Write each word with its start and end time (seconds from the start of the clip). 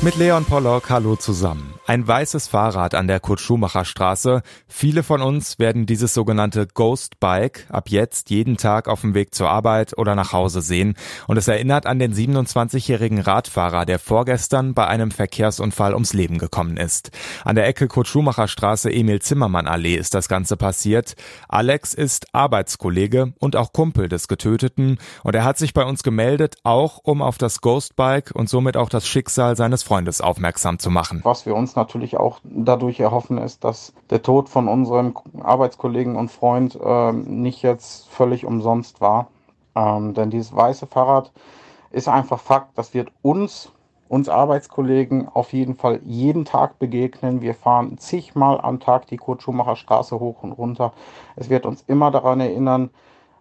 Mit 0.00 0.14
Leon 0.14 0.44
Pollock, 0.44 0.90
hallo 0.90 1.16
zusammen. 1.16 1.74
Ein 1.88 2.06
weißes 2.06 2.46
Fahrrad 2.46 2.94
an 2.94 3.08
der 3.08 3.18
Kurt-Schumacher-Straße. 3.18 4.42
Viele 4.68 5.02
von 5.02 5.22
uns 5.22 5.58
werden 5.58 5.86
dieses 5.86 6.14
sogenannte 6.14 6.68
Ghost 6.72 7.18
Bike 7.18 7.66
ab 7.68 7.88
jetzt 7.88 8.30
jeden 8.30 8.58
Tag 8.58 8.86
auf 8.86 9.00
dem 9.00 9.14
Weg 9.14 9.34
zur 9.34 9.48
Arbeit 9.48 9.98
oder 9.98 10.14
nach 10.14 10.32
Hause 10.32 10.60
sehen. 10.60 10.94
Und 11.26 11.36
es 11.36 11.48
erinnert 11.48 11.86
an 11.86 11.98
den 11.98 12.14
27-jährigen 12.14 13.18
Radfahrer, 13.18 13.86
der 13.86 13.98
vorgestern 13.98 14.74
bei 14.74 14.86
einem 14.86 15.10
Verkehrsunfall 15.10 15.94
ums 15.94 16.12
Leben 16.12 16.38
gekommen 16.38 16.76
ist. 16.76 17.10
An 17.44 17.56
der 17.56 17.66
Ecke 17.66 17.88
Kurt-Schumacher-Straße 17.88 18.92
Emil-Zimmermann-Allee 18.92 19.96
ist 19.96 20.14
das 20.14 20.28
Ganze 20.28 20.56
passiert. 20.56 21.16
Alex 21.48 21.94
ist 21.94 22.32
Arbeitskollege 22.34 23.32
und 23.40 23.56
auch 23.56 23.72
Kumpel 23.72 24.08
des 24.08 24.28
Getöteten. 24.28 24.98
Und 25.24 25.34
er 25.34 25.44
hat 25.44 25.58
sich 25.58 25.74
bei 25.74 25.84
uns 25.84 26.04
gemeldet, 26.04 26.56
auch 26.62 26.98
um 27.02 27.20
auf 27.20 27.38
das 27.38 27.62
Ghost 27.62 27.96
Bike 27.96 28.30
und 28.32 28.48
somit 28.48 28.76
auch 28.76 28.90
das 28.90 29.08
Schicksal 29.08 29.56
seines 29.56 29.87
Freundes 29.88 30.20
aufmerksam 30.20 30.78
zu 30.78 30.90
machen. 30.90 31.22
Was 31.24 31.46
wir 31.46 31.56
uns 31.56 31.74
natürlich 31.74 32.18
auch 32.18 32.40
dadurch 32.44 33.00
erhoffen, 33.00 33.38
ist, 33.38 33.64
dass 33.64 33.94
der 34.10 34.22
Tod 34.22 34.50
von 34.50 34.68
unserem 34.68 35.14
Arbeitskollegen 35.40 36.14
und 36.14 36.30
Freund 36.30 36.78
äh, 36.78 37.12
nicht 37.12 37.62
jetzt 37.62 38.06
völlig 38.10 38.44
umsonst 38.44 39.00
war. 39.00 39.28
Ähm, 39.74 40.12
denn 40.12 40.28
dieses 40.28 40.54
weiße 40.54 40.86
Fahrrad 40.86 41.32
ist 41.90 42.06
einfach 42.06 42.38
Fakt, 42.38 42.76
das 42.76 42.92
wird 42.92 43.10
uns, 43.22 43.72
uns 44.10 44.28
Arbeitskollegen 44.28 45.26
auf 45.26 45.54
jeden 45.54 45.74
Fall 45.74 46.00
jeden 46.04 46.44
Tag 46.44 46.78
begegnen. 46.78 47.40
Wir 47.40 47.54
fahren 47.54 47.96
zigmal 47.96 48.60
am 48.60 48.80
Tag 48.80 49.06
die 49.06 49.16
Kurt-Schumacher 49.16 49.76
Straße 49.76 50.20
hoch 50.20 50.42
und 50.42 50.52
runter. 50.52 50.92
Es 51.34 51.48
wird 51.48 51.64
uns 51.64 51.82
immer 51.86 52.10
daran 52.10 52.40
erinnern, 52.40 52.90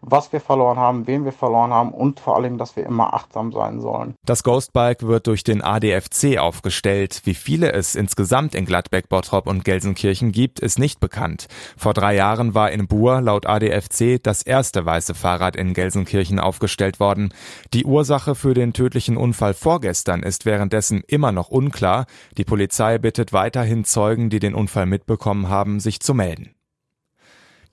was 0.00 0.32
wir 0.32 0.40
verloren 0.40 0.78
haben, 0.78 1.06
wen 1.06 1.24
wir 1.24 1.32
verloren 1.32 1.72
haben 1.72 1.92
und 1.92 2.20
vor 2.20 2.36
allem, 2.36 2.58
dass 2.58 2.76
wir 2.76 2.86
immer 2.86 3.14
achtsam 3.14 3.52
sein 3.52 3.80
sollen. 3.80 4.14
Das 4.24 4.42
Ghostbike 4.42 5.06
wird 5.06 5.26
durch 5.26 5.44
den 5.44 5.62
ADFC 5.62 6.38
aufgestellt. 6.38 7.22
Wie 7.24 7.34
viele 7.34 7.72
es 7.72 7.94
insgesamt 7.94 8.54
in 8.54 8.64
Gladbeck, 8.64 9.08
Bottrop 9.08 9.46
und 9.46 9.64
Gelsenkirchen 9.64 10.32
gibt, 10.32 10.60
ist 10.60 10.78
nicht 10.78 11.00
bekannt. 11.00 11.46
Vor 11.76 11.94
drei 11.94 12.14
Jahren 12.14 12.54
war 12.54 12.70
in 12.70 12.86
Buhr 12.86 13.20
laut 13.20 13.46
ADFC 13.46 14.22
das 14.22 14.42
erste 14.42 14.84
weiße 14.84 15.14
Fahrrad 15.14 15.56
in 15.56 15.74
Gelsenkirchen 15.74 16.38
aufgestellt 16.38 17.00
worden. 17.00 17.32
Die 17.72 17.84
Ursache 17.84 18.34
für 18.34 18.54
den 18.54 18.72
tödlichen 18.72 19.16
Unfall 19.16 19.54
vorgestern 19.54 20.22
ist 20.22 20.46
währenddessen 20.46 21.02
immer 21.06 21.32
noch 21.32 21.48
unklar. 21.48 22.06
Die 22.36 22.44
Polizei 22.44 22.98
bittet 22.98 23.32
weiterhin 23.32 23.84
Zeugen, 23.84 24.30
die 24.30 24.40
den 24.40 24.54
Unfall 24.54 24.86
mitbekommen 24.86 25.48
haben, 25.48 25.80
sich 25.80 26.00
zu 26.00 26.14
melden. 26.14 26.57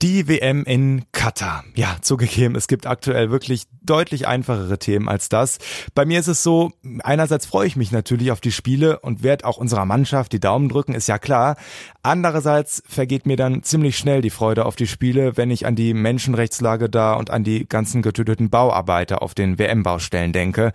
Die 0.02 0.28
WM 0.28 0.64
in 0.64 1.04
Katar. 1.12 1.64
Ja, 1.74 1.96
zugegeben, 2.02 2.54
es 2.54 2.68
gibt 2.68 2.86
aktuell 2.86 3.30
wirklich 3.30 3.64
deutlich 3.82 4.28
einfachere 4.28 4.78
Themen 4.78 5.08
als 5.08 5.30
das. 5.30 5.56
Bei 5.94 6.04
mir 6.04 6.20
ist 6.20 6.26
es 6.26 6.42
so, 6.42 6.72
einerseits 7.02 7.46
freue 7.46 7.66
ich 7.66 7.76
mich 7.76 7.92
natürlich 7.92 8.30
auf 8.30 8.42
die 8.42 8.52
Spiele 8.52 8.98
und 8.98 9.22
werde 9.22 9.46
auch 9.46 9.56
unserer 9.56 9.86
Mannschaft 9.86 10.32
die 10.32 10.40
Daumen 10.40 10.68
drücken, 10.68 10.94
ist 10.94 11.08
ja 11.08 11.18
klar. 11.18 11.56
Andererseits 12.02 12.82
vergeht 12.86 13.24
mir 13.24 13.36
dann 13.36 13.62
ziemlich 13.62 13.96
schnell 13.96 14.20
die 14.20 14.30
Freude 14.30 14.66
auf 14.66 14.76
die 14.76 14.86
Spiele, 14.86 15.38
wenn 15.38 15.50
ich 15.50 15.64
an 15.64 15.76
die 15.76 15.94
Menschenrechtslage 15.94 16.90
da 16.90 17.14
und 17.14 17.30
an 17.30 17.42
die 17.42 17.66
ganzen 17.66 18.02
getöteten 18.02 18.50
Bauarbeiter 18.50 19.22
auf 19.22 19.34
den 19.34 19.58
WM-Baustellen 19.58 20.34
denke. 20.34 20.72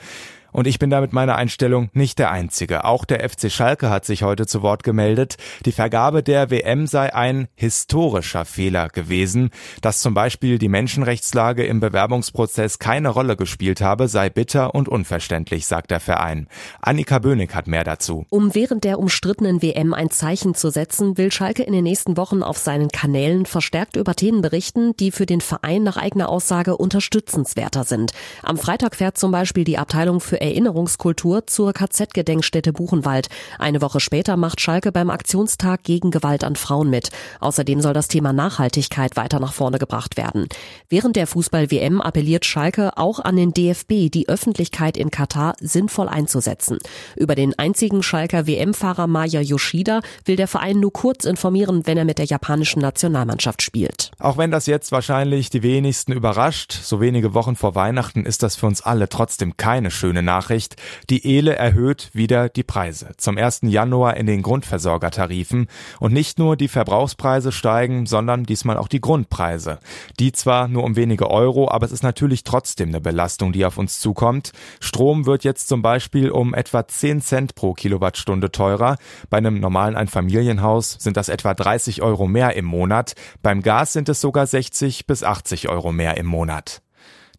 Und 0.52 0.68
ich 0.68 0.80
bin 0.80 0.90
da 0.90 1.02
mit 1.02 1.14
meiner 1.14 1.36
Einstellung 1.36 1.90
nicht 1.94 2.20
der 2.20 2.32
Einzige. 2.32 2.86
Auch 2.86 3.06
der 3.06 3.28
FC 3.28 3.52
Schalke 3.52 3.90
hat 3.90 4.06
sich 4.06 4.24
heute 4.24 4.48
zu 4.48 4.62
Wort 4.62 4.84
gemeldet. 4.84 5.38
Die 5.66 5.72
Vergabe 5.72 6.24
der 6.24 6.52
WM 6.52 6.88
sei 6.88 7.14
ein 7.14 7.48
historischer 7.56 8.46
Fehler 8.46 8.90
gewesen. 8.90 9.50
Dass 9.82 10.02
zum 10.02 10.14
Beispiel 10.14 10.60
die 10.60 10.68
Menschenrechtslage 10.68 11.66
im 11.66 11.80
Bewerbungsprozess 11.80 12.80
keine 12.80 13.10
Rolle 13.10 13.38
gespielt 13.38 13.82
habe, 13.82 14.08
sei 14.08 14.30
bitter 14.30 14.76
und 14.76 14.90
unverständlich, 14.90 15.66
sagt 15.66 15.92
der 15.92 16.00
Verein. 16.00 16.48
Annika 16.82 17.20
Bönig 17.20 17.56
hat 17.56 17.68
mehr 17.68 17.84
dazu. 17.84 18.26
Um 18.30 18.54
während 18.54 18.84
der 18.84 19.00
umstrittenen 19.00 19.62
WM 19.62 19.94
ein 19.94 20.10
Zeichen 20.10 20.56
zu 20.56 20.70
setzen, 20.70 21.18
will 21.18 21.32
Schalke 21.32 21.64
in 21.64 21.74
den 21.74 21.84
nächsten 21.84 22.18
Wochen 22.18 22.44
auf 22.44 22.58
seinen 22.58 22.90
Kanälen 22.90 23.46
verstärkt 23.46 23.96
über 23.96 24.16
Themen 24.16 24.42
berichten, 24.42 24.96
die 24.98 25.12
für 25.12 25.26
den 25.26 25.42
Verein 25.42 25.84
nach 25.84 25.98
eigener 25.98 26.30
Aussage 26.30 26.76
unterstützenswerter 26.76 27.84
sind. 27.84 28.12
Am 28.44 28.58
Freitag 28.58 28.96
fährt 28.96 29.18
zum 29.18 29.32
Beispiel 29.32 29.64
die 29.64 29.78
Abteilung 29.78 30.20
für 30.20 30.41
Erinnerungskultur 30.42 31.48
zur 31.48 31.74
KZ-Gedenkstätte 31.74 32.74
Buchenwald. 32.74 33.30
Eine 33.60 33.82
Woche 33.82 34.00
später 34.00 34.36
macht 34.38 34.60
Schalke 34.60 34.92
beim 34.92 35.10
Aktionstag 35.10 35.84
gegen 35.84 36.12
Gewalt 36.12 36.44
an 36.44 36.56
Frauen 36.56 36.90
mit. 36.90 37.10
Außerdem 37.40 37.80
soll 37.82 37.94
das 37.94 38.08
Thema 38.08 38.34
Nachhaltigkeit 38.34 39.16
weiter 39.16 39.40
nach 39.40 39.54
vorne 39.54 39.80
gebracht 39.80 40.18
werden. 40.18 40.48
Während 40.90 41.16
der 41.16 41.28
Fußball-WM 41.28 42.02
appelliert 42.02 42.46
Schalke 42.46 42.98
auch 42.98 43.20
an 43.20 43.36
den 43.36 43.54
DFB, 43.54 44.10
die 44.12 44.28
Öffentlichkeit 44.28 44.98
in 44.98 45.12
Katar 45.12 45.54
sinnvoll 45.60 46.10
einzusetzen. 46.10 46.80
Über 47.16 47.36
den 47.36 47.58
einzigen 47.58 48.04
Schalker 48.04 48.48
WM-Fahrer 48.48 49.08
Maya 49.08 49.42
Yoshida 49.42 50.02
will 50.26 50.36
der 50.36 50.48
Verein 50.48 50.80
nur 50.80 50.92
kurz 50.92 51.26
informieren, 51.26 51.86
wenn 51.86 51.98
er 51.98 52.06
mit 52.06 52.18
der 52.18 52.26
japanischen 52.26 52.82
Nationalmannschaft 52.82 53.62
spielt. 53.62 54.12
Auch 54.20 54.38
wenn 54.38 54.52
das 54.52 54.66
jetzt 54.66 54.92
wahrscheinlich 54.92 55.50
die 55.50 55.64
wenigsten 55.64 56.12
überrascht, 56.12 56.74
so 56.74 57.00
wenige 57.02 57.34
Wochen 57.34 57.56
vor 57.56 57.76
Weihnachten 57.76 58.26
ist 58.26 58.44
das 58.44 58.56
für 58.56 58.68
uns 58.68 58.82
alle 58.82 59.10
trotzdem 59.10 59.58
keine 59.58 59.92
schöne 59.92 60.24
Nachricht. 60.32 60.78
Die 61.10 61.36
Ele 61.36 61.56
erhöht 61.58 62.10
wieder 62.14 62.48
die 62.48 62.64
Preise. 62.64 63.10
Zum 63.18 63.38
1. 63.38 63.64
Januar 63.64 64.16
in 64.16 64.28
den 64.28 64.42
Grundversorgertarifen. 64.42 65.68
Und 66.00 66.14
nicht 66.14 66.40
nur 66.40 66.56
die 66.56 66.70
Verbrauchspreise 66.70 67.52
steigen, 67.52 68.06
sondern 68.06 68.46
diesmal 68.46 68.78
auch 68.78 68.88
die 68.88 69.02
Grundpreise. 69.02 69.80
Die 70.22 70.32
zwar 70.32 70.70
nur 70.70 70.86
um 70.86 70.96
wenige 70.96 71.30
Euro, 71.30 71.70
aber 71.70 71.86
es 71.86 71.92
ist 71.92 72.04
natürlich 72.04 72.46
trotzdem 72.46 72.90
eine 72.90 73.02
Belastung, 73.02 73.52
die 73.52 73.66
auf 73.66 73.78
uns 73.78 74.00
zukommt. 74.00 74.54
Strom 74.80 75.26
wird 75.26 75.44
jetzt 75.44 75.68
zum 75.68 75.82
Beispiel 75.82 76.32
um 76.32 76.54
etwa 76.54 76.88
10 76.88 77.20
Cent 77.20 77.56
pro 77.56 77.74
Kilowattstunde 77.74 78.52
teurer. 78.52 78.96
Bei 79.30 79.38
einem 79.38 79.60
normalen 79.60 79.98
Einfamilienhaus 79.98 80.96
sind 80.98 81.18
das 81.18 81.28
etwa 81.28 81.54
30 81.54 82.02
Euro 82.02 82.26
mehr 82.26 82.56
im 82.56 82.66
Monat. 82.66 83.16
Beim 83.42 83.62
Gas 83.62 83.92
sind 83.92 84.08
es 84.08 84.22
sogar 84.22 84.48
60 84.48 85.08
bis 85.08 85.24
80 85.24 85.68
Euro 85.68 85.92
mehr 85.92 86.16
im 86.16 86.28
Monat. 86.28 86.82